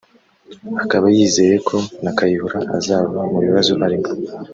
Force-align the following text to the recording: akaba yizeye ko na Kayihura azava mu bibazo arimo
akaba 0.83 1.05
yizeye 1.15 1.55
ko 1.67 1.75
na 2.03 2.11
Kayihura 2.17 2.59
azava 2.77 3.19
mu 3.31 3.37
bibazo 3.45 3.71
arimo 3.85 4.09